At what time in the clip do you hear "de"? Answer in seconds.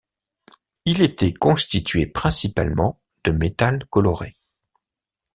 3.23-3.33